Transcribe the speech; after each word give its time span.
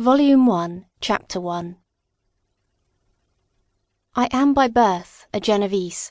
Volume 0.00 0.46
One, 0.46 0.86
Chapter 1.02 1.38
One. 1.38 1.76
I 4.14 4.30
am 4.32 4.54
by 4.54 4.66
birth 4.66 5.26
a 5.34 5.40
Genevese, 5.40 6.10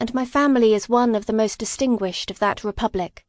and 0.00 0.12
my 0.12 0.24
family 0.24 0.74
is 0.74 0.88
one 0.88 1.14
of 1.14 1.26
the 1.26 1.32
most 1.32 1.56
distinguished 1.56 2.32
of 2.32 2.40
that 2.40 2.64
republic. 2.64 3.24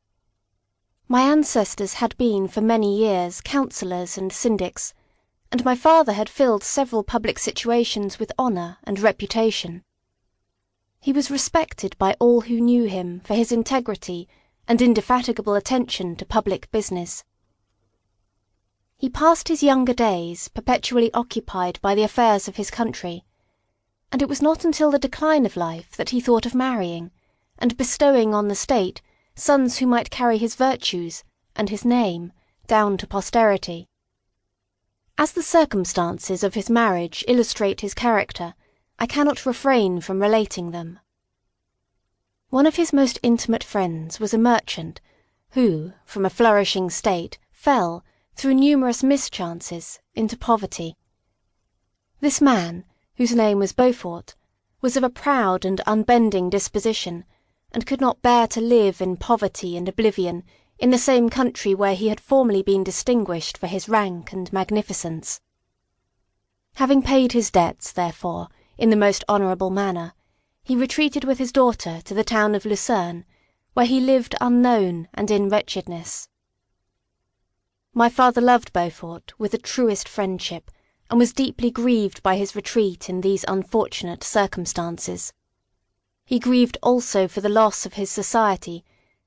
My 1.08 1.22
ancestors 1.22 1.94
had 2.02 2.18
been 2.18 2.48
for 2.48 2.62
many 2.62 2.98
years 2.98 3.42
councillors 3.42 4.18
and 4.18 4.32
syndics, 4.32 4.96
and 5.52 5.64
my 5.64 5.76
father 5.76 6.14
had 6.14 6.30
filled 6.30 6.64
several 6.64 7.04
public 7.04 7.38
situations 7.38 8.18
with 8.18 8.32
honour 8.40 8.80
and 8.84 9.00
reputation. 9.00 9.84
He 11.00 11.14
was 11.14 11.30
respected 11.30 11.96
by 12.00 12.16
all 12.20 12.42
who 12.42 12.60
knew 12.60 12.86
him 12.86 13.20
for 13.20 13.36
his 13.36 13.52
integrity 13.52 14.28
and 14.68 14.82
indefatigable 14.82 15.54
attention 15.54 16.16
to 16.16 16.26
public 16.26 16.72
business. 16.72 17.24
He 19.02 19.10
passed 19.10 19.48
his 19.48 19.64
younger 19.64 19.96
days 19.96 20.48
perpetually 20.50 21.12
occupied 21.12 21.80
by 21.82 21.96
the 21.96 22.04
affairs 22.04 22.48
of 22.48 22.58
his 22.58 22.70
country, 22.70 23.26
and 24.12 24.22
it 24.22 24.30
was 24.30 24.44
not 24.44 24.64
until 24.64 24.92
the 24.92 25.00
decline 25.00 25.44
of 25.44 25.58
life 25.58 25.98
that 25.98 26.12
he 26.12 26.22
thought 26.22 26.46
of 26.46 26.54
marrying, 26.54 27.10
and 27.58 27.76
bestowing 27.78 28.36
on 28.36 28.48
the 28.48 28.54
state 28.54 29.02
sons 29.34 29.80
who 29.80 29.88
might 29.88 30.12
carry 30.12 30.38
his 30.38 30.54
virtues 30.54 31.24
and 31.56 31.70
his 31.70 31.84
name 31.84 32.32
down 32.68 32.96
to 32.98 33.08
posterity. 33.08 33.88
As 35.18 35.32
the 35.32 35.42
circumstances 35.42 36.44
of 36.44 36.54
his 36.54 36.70
marriage 36.70 37.26
illustrate 37.28 37.82
his 37.82 37.96
character, 37.96 38.54
I 39.00 39.08
cannot 39.08 39.48
refrain 39.48 40.00
from 40.02 40.22
relating 40.22 40.70
them. 40.70 41.00
One 42.52 42.68
of 42.68 42.76
his 42.76 42.94
most 42.94 43.18
intimate 43.24 43.64
friends 43.64 44.20
was 44.20 44.32
a 44.32 44.38
merchant, 44.38 45.02
who, 45.54 45.94
from 46.06 46.24
a 46.24 46.30
flourishing 46.30 46.92
state, 46.92 47.40
fell, 47.50 48.04
through 48.42 48.56
numerous 48.56 49.04
mischances, 49.04 50.00
into 50.16 50.36
poverty. 50.36 50.98
This 52.22 52.42
man, 52.42 52.84
whose 53.18 53.36
name 53.36 53.60
was 53.60 53.72
Beaufort, 53.72 54.34
was 54.82 54.98
of 54.98 55.04
a 55.04 55.12
proud 55.12 55.64
and 55.64 55.80
unbending 55.86 56.50
disposition, 56.50 57.24
and 57.72 57.86
could 57.86 58.02
not 58.02 58.24
bear 58.24 58.48
to 58.48 58.60
live 58.60 59.00
in 59.00 59.16
poverty 59.16 59.78
and 59.78 59.88
oblivion 59.88 60.44
in 60.80 60.90
the 60.90 60.98
same 60.98 61.30
country 61.30 61.76
where 61.76 61.94
he 61.94 62.08
had 62.08 62.20
formerly 62.20 62.64
been 62.64 62.84
distinguished 62.84 63.60
for 63.60 63.68
his 63.68 63.88
rank 63.88 64.34
and 64.34 64.52
magnificence. 64.52 65.40
Having 66.78 67.04
paid 67.04 67.34
his 67.34 67.52
debts, 67.52 67.92
therefore, 67.92 68.48
in 68.76 68.90
the 68.90 68.96
most 68.96 69.24
honourable 69.30 69.70
manner, 69.70 70.14
he 70.64 70.76
retreated 70.76 71.26
with 71.26 71.38
his 71.38 71.52
daughter 71.52 72.02
to 72.06 72.16
the 72.16 72.24
town 72.24 72.56
of 72.56 72.66
Lucerne, 72.66 73.24
where 73.76 73.86
he 73.86 74.00
lived 74.00 74.34
unknown 74.42 75.08
and 75.14 75.30
in 75.30 75.48
wretchedness. 75.48 76.28
My 77.94 78.08
father 78.08 78.40
loved 78.40 78.72
Beaufort 78.72 79.34
with 79.38 79.52
the 79.52 79.58
truest 79.58 80.08
friendship, 80.08 80.72
and 81.10 81.20
was 81.20 81.34
deeply 81.34 81.70
grieved 81.70 82.24
by 82.24 82.38
his 82.38 82.56
retreat 82.56 83.10
in 83.10 83.20
these 83.20 83.44
unfortunate 83.50 84.24
circumstances. 84.24 85.34
He 86.24 86.40
grieved 86.40 86.78
also 86.82 87.28
for 87.28 87.42
the 87.42 87.50
loss 87.50 87.86
of 87.86 87.96
his 87.96 88.10
society, 88.10 88.86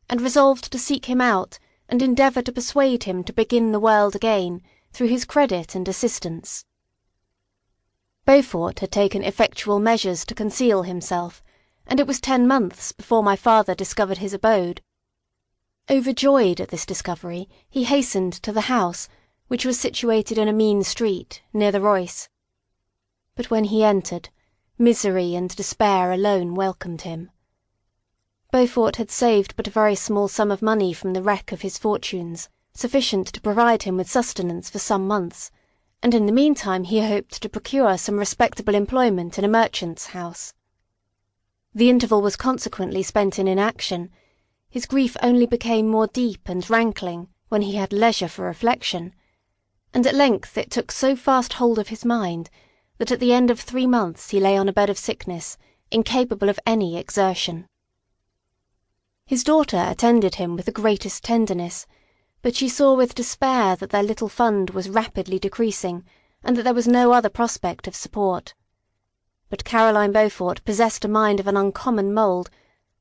and 0.08 0.22
resolved 0.22 0.72
to 0.72 0.78
seek 0.78 1.04
him 1.04 1.20
out 1.20 1.58
and 1.90 2.00
endeavour 2.00 2.40
to 2.40 2.52
persuade 2.52 3.04
him 3.04 3.22
to 3.24 3.34
begin 3.34 3.72
the 3.72 3.78
world 3.80 4.16
again 4.16 4.62
through 4.92 5.08
his 5.08 5.26
credit 5.26 5.74
and 5.74 5.86
assistance. 5.86 6.64
Beaufort 8.24 8.80
had 8.80 8.90
taken 8.90 9.22
effectual 9.22 9.78
measures 9.78 10.24
to 10.24 10.34
conceal 10.34 10.84
himself, 10.84 11.42
and 11.86 12.00
it 12.00 12.06
was 12.06 12.18
ten 12.18 12.48
months 12.48 12.92
before 12.92 13.22
my 13.22 13.36
father 13.36 13.74
discovered 13.74 14.18
his 14.18 14.32
abode. 14.32 14.80
Overjoyed 15.90 16.62
at 16.62 16.70
this 16.70 16.86
discovery, 16.86 17.46
he 17.68 17.84
hastened 17.84 18.32
to 18.42 18.52
the 18.52 18.72
house, 18.72 19.06
which 19.48 19.66
was 19.66 19.78
situated 19.78 20.38
in 20.38 20.48
a 20.48 20.52
mean 20.52 20.82
street, 20.82 21.42
near 21.52 21.70
the 21.70 21.80
Reuss. 21.80 22.30
But 23.36 23.50
when 23.50 23.64
he 23.64 23.84
entered, 23.84 24.30
misery 24.78 25.34
and 25.34 25.54
despair 25.54 26.10
alone 26.10 26.54
welcomed 26.54 27.02
him. 27.02 27.30
Beaufort 28.50 28.97
had 28.97 29.10
saved 29.10 29.54
but 29.56 29.66
a 29.66 29.70
very 29.70 29.94
small 29.94 30.26
sum 30.26 30.50
of 30.50 30.62
money 30.62 30.94
from 30.94 31.12
the 31.12 31.22
wreck 31.22 31.53
of 31.53 31.60
his 31.60 31.76
fortunes, 31.76 32.48
sufficient 32.72 33.26
to 33.26 33.41
provide 33.42 33.82
him 33.82 33.98
with 33.98 34.10
sustenance 34.10 34.70
for 34.70 34.78
some 34.78 35.06
months, 35.06 35.50
and 36.03 36.14
in 36.14 36.25
the 36.25 36.32
meantime 36.32 36.84
he 36.84 37.06
hoped 37.06 37.42
to 37.42 37.48
procure 37.50 37.98
some 37.98 38.16
respectable 38.16 38.75
employment 38.75 39.38
in 39.38 39.44
a 39.44 39.48
merchant's 39.48 40.06
house. 40.06 40.54
The 41.75 41.91
interval 41.91 42.22
was 42.22 42.36
consequently 42.36 43.03
spent 43.03 43.38
in 43.38 43.47
inaction 43.47 44.10
his 44.74 44.86
grief 44.86 45.16
only 45.22 45.46
became 45.46 45.86
more 45.86 46.08
deep 46.08 46.48
and 46.48 46.68
rankling 46.68 47.28
when 47.48 47.62
he 47.62 47.76
had 47.76 47.92
leisure 47.92 48.26
for 48.26 48.46
reflection, 48.46 49.14
and 49.92 50.04
at 50.04 50.16
length 50.16 50.58
it 50.58 50.68
took 50.68 50.90
so 50.90 51.14
fast 51.14 51.52
hold 51.52 51.78
of 51.78 51.90
his 51.90 52.04
mind 52.04 52.50
that 52.98 53.12
at 53.12 53.20
the 53.20 53.32
end 53.32 53.52
of 53.52 53.60
three 53.60 53.86
months 53.86 54.30
he 54.30 54.40
lay 54.40 54.56
on 54.56 54.68
a 54.68 54.72
bed 54.72 54.90
of 54.90 54.98
sickness, 54.98 55.56
incapable 55.92 56.48
of 56.48 56.58
any 56.66 56.96
exertion. 56.96 57.68
His 59.24 59.44
daughter 59.44 59.86
attended 59.88 60.34
him 60.34 60.56
with 60.56 60.66
the 60.66 60.72
greatest 60.72 61.22
tenderness, 61.22 61.86
but 62.42 62.56
she 62.56 62.68
saw 62.68 62.94
with 62.96 63.14
despair 63.14 63.76
that 63.76 63.91
their 63.91 64.02
little 64.02 64.28
fund 64.28 64.70
was 64.70 64.91
rapidly 64.91 65.38
decreasing, 65.38 66.04
and 66.42 66.56
that 66.56 66.64
there 66.64 66.74
was 66.74 66.88
no 66.88 67.12
other 67.12 67.28
prospect 67.28 67.86
of 67.86 67.94
support. 67.94 68.54
But 69.48 69.64
Caroline 69.64 70.10
Beaufort 70.10 70.64
possessed 70.64 71.04
a 71.04 71.08
mind 71.08 71.38
of 71.38 71.46
an 71.46 71.56
uncommon 71.56 72.12
mould 72.12 72.50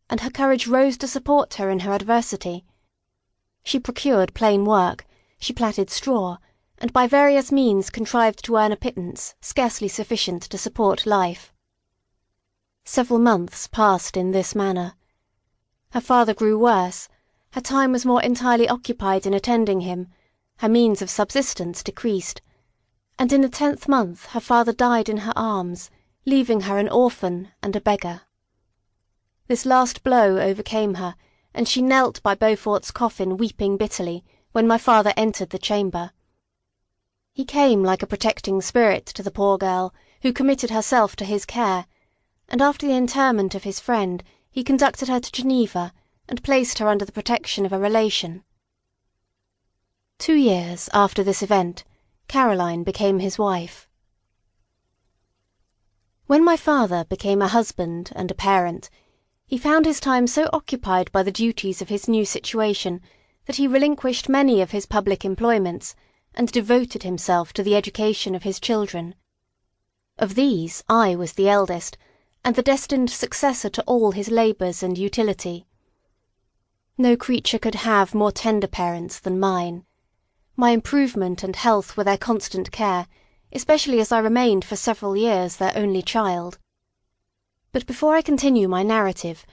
and 0.09 0.22
her 0.22 0.30
courage 0.30 0.68
rose 0.68 0.97
to 0.97 1.08
support 1.08 1.56
her 1.56 1.69
in 1.69 1.80
her 1.80 1.94
adversity. 1.94 2.66
She 3.64 3.80
procured 3.80 4.34
plain 4.34 4.66
work, 4.66 5.06
she 5.40 5.53
plaited 5.53 5.90
straw, 5.90 6.38
and 6.78 6.91
by 6.91 7.08
various 7.08 7.52
means 7.52 7.90
contrived 7.90 8.44
to 8.46 8.58
earn 8.58 8.72
a 8.72 8.75
pittance 8.75 9.36
scarcely 9.41 9.88
sufficient 9.88 10.44
to 10.44 10.58
support 10.58 11.06
life. 11.06 11.53
Several 12.84 13.19
months 13.19 13.68
passed 13.68 14.18
in 14.18 14.31
this 14.31 14.53
manner. 14.53 14.96
Her 15.91 16.02
father 16.02 16.34
grew 16.34 16.58
worse, 16.59 17.08
her 17.52 17.62
time 17.62 17.91
was 17.91 18.06
more 18.06 18.22
entirely 18.22 18.68
occupied 18.68 19.25
in 19.25 19.34
attending 19.34 19.81
him, 19.81 20.08
her 20.58 20.68
means 20.68 21.02
of 21.02 21.09
subsistence 21.09 21.84
decreased, 21.84 22.41
and 23.18 23.31
in 23.31 23.41
the 23.41 23.50
tenth 23.50 23.88
month 23.88 24.25
her 24.28 24.40
father 24.40 24.74
died 24.74 25.08
in 25.08 25.18
her 25.18 25.34
arms, 25.35 25.90
leaving 26.25 26.62
her 26.62 26.78
an 26.78 26.90
orphan 26.90 27.50
and 27.62 27.75
a 27.75 27.81
beggar. 27.81 28.22
This 29.48 29.66
last 29.66 30.04
blow 30.04 30.40
overcame 30.40 30.96
her, 30.96 31.16
and 31.54 31.68
she 31.68 31.81
knelt 31.81 32.24
by 32.24 32.34
Beaufort's 32.34 32.92
coffin 32.92 33.38
weeping 33.38 33.76
bitterly, 33.76 34.24
when 34.54 34.68
my 34.68 34.78
father 34.78 35.14
entered 35.18 35.50
the 35.50 35.59
chamber. 35.59 36.12
He 37.34 37.44
came 37.44 37.84
like 37.84 38.02
a 38.02 38.08
protecting 38.08 38.62
spirit 38.62 39.06
to 39.08 39.24
the 39.24 39.32
poor 39.32 39.58
girl, 39.58 39.94
who 40.22 40.32
committed 40.32 40.70
herself 40.70 41.16
to 41.18 41.26
his 41.26 41.46
care, 41.46 41.88
and 42.48 42.62
after 42.62 42.88
the 42.88 42.96
interment 42.96 43.53
of 43.53 43.64
his 43.64 43.80
friend 43.80 44.24
he 44.50 44.64
conducted 44.64 45.09
her 45.09 45.20
to 45.20 45.32
Geneva, 45.32 45.94
and 46.30 46.44
placed 46.44 46.80
her 46.80 46.88
under 46.88 47.03
the 47.03 47.12
protection 47.12 47.66
of 47.66 47.74
a 47.74 47.80
relation. 47.80 48.44
Two 50.20 50.36
years 50.36 50.90
after 50.94 51.24
this 51.24 51.42
event, 51.42 51.84
Caroline 52.28 52.84
became 52.84 53.20
his 53.20 53.38
wife. 53.38 53.90
When 56.28 56.46
my 56.46 56.56
father 56.56 57.03
became 57.03 57.42
a 57.42 57.50
husband 57.50 58.12
and 58.16 58.32
a 58.32 58.36
parent, 58.36 58.90
he 59.53 59.59
found 59.59 59.86
his 59.86 60.00
time 60.00 60.25
so 60.25 60.50
occupied 60.52 61.12
by 61.12 61.22
the 61.22 61.31
duties 61.31 61.80
of 61.80 61.88
his 61.88 62.08
new 62.08 62.25
situation 62.25 63.00
that 63.46 63.58
he 63.58 63.68
relinquished 63.68 64.28
many 64.28 64.62
of 64.62 64.72
his 64.72 64.88
public 64.88 65.24
employments, 65.24 65.94
and 66.34 66.52
devoted 66.52 67.03
himself 67.03 67.53
to 67.53 67.62
the 67.62 67.75
education 67.75 68.34
of 68.34 68.41
his 68.41 68.59
children. 68.59 69.14
Of 70.18 70.34
these 70.34 70.84
I 70.90 71.14
was 71.14 71.34
the 71.34 71.50
eldest, 71.50 72.00
and 72.44 72.56
the 72.56 72.64
destined 72.64 73.12
successor 73.12 73.69
to 73.69 73.84
all 73.84 74.09
his 74.12 74.31
labours 74.31 74.81
and 74.81 74.97
utility. 74.97 75.68
No 76.97 77.16
creature 77.16 77.59
could 77.59 77.75
have 77.75 78.16
more 78.16 78.31
tender 78.31 78.66
parents 78.66 79.20
than 79.20 79.40
mine. 79.40 79.85
My 80.56 80.72
improvement 80.72 81.44
and 81.44 81.56
health 81.56 81.96
were 81.96 82.03
their 82.03 82.18
constant 82.18 82.72
care, 82.72 83.05
especially 83.52 84.00
as 84.00 84.11
I 84.11 84.17
remained 84.17 84.66
for 84.66 84.76
several 84.76 85.16
years 85.16 85.58
their 85.58 85.73
only 85.76 86.02
child. 86.02 86.58
But 87.73 87.87
before 87.87 88.16
I 88.16 88.22
continue 88.22 88.67
my 88.67 88.84
narrative, 88.84 89.47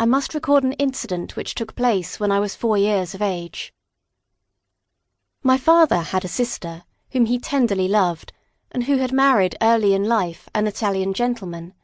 I 0.00 0.06
must 0.06 0.34
record 0.34 0.64
an 0.64 0.72
incident 0.72 1.36
which 1.36 1.54
took 1.54 1.76
place 1.76 2.18
when 2.18 2.32
I 2.32 2.40
was 2.40 2.56
four 2.56 2.78
years 2.78 3.14
of 3.14 3.20
age. 3.20 3.72
My 5.42 5.58
father 5.58 5.98
had 6.00 6.24
a 6.24 6.28
sister 6.28 6.84
whom 7.10 7.26
he 7.26 7.38
tenderly 7.38 7.86
loved, 7.86 8.32
and 8.72 8.84
who 8.84 8.96
had 8.96 9.12
married 9.12 9.56
early 9.60 9.92
in 9.92 10.04
life 10.04 10.48
an 10.54 10.66
Italian 10.66 11.12
gentleman. 11.12 11.74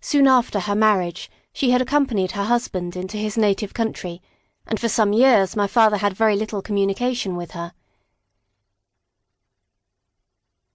Soon 0.00 0.26
after 0.26 0.60
her 0.60 0.74
marriage 0.74 1.30
she 1.52 1.70
had 1.70 1.82
accompanied 1.82 2.32
her 2.32 2.44
husband 2.44 2.96
into 2.96 3.18
his 3.18 3.36
native 3.36 3.74
country, 3.74 4.22
and 4.66 4.80
for 4.80 4.88
some 4.88 5.12
years 5.12 5.54
my 5.54 5.66
father 5.66 5.98
had 5.98 6.14
very 6.14 6.34
little 6.34 6.62
communication 6.62 7.36
with 7.36 7.50
her. 7.50 7.74